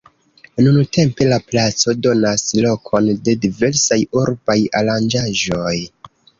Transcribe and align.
Nuntempe 0.61 1.27
la 1.31 1.37
placo 1.49 1.95
donas 2.07 2.47
lokon 2.67 3.13
de 3.29 3.37
diversaj 3.45 4.01
urbaj 4.25 4.59
aranĝaĵoj. 4.83 5.79